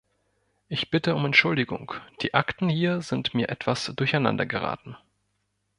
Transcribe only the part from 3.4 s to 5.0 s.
etwas durcheinander geraten.